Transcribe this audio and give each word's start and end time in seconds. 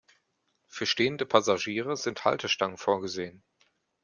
Für 0.65 0.87
stehende 0.87 1.27
Passagiere 1.27 1.95
sind 1.95 2.25
Haltestangen 2.25 2.77
vorgesehen. 2.79 3.43